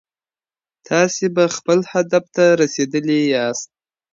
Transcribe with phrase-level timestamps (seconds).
[0.87, 3.69] تاسي به خپل هدف ته رسېدلي ياست.